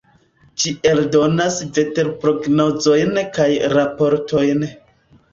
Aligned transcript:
Ĝi 0.61 0.71
eldonas 0.91 1.57
veterprognozojn 1.75 3.19
kaj 3.35 3.47
raportojn. 3.75 4.65